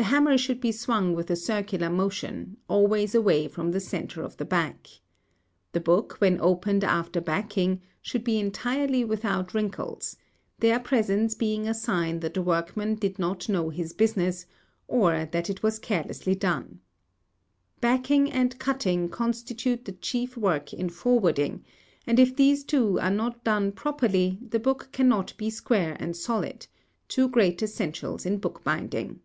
[0.00, 4.38] The hammer should be swung with a circular motion, always away from the centre of
[4.38, 4.86] the back.
[5.72, 10.16] The book, when opened after backing, should be entirely without wrinkles;
[10.60, 14.46] their presence being a sign that the workman did not know his business,
[14.88, 16.80] or that it was carelessly done.
[17.82, 21.62] Backing and cutting constitute the chief work in forwarding,
[22.06, 27.28] and if these two are not done properly the book cannot be square and solid—two
[27.28, 29.20] great essentials in bookbinding.